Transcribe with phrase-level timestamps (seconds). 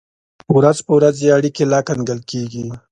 [0.57, 2.63] ورځ په ورځ یې اړیکې لا ګنګل کېږي.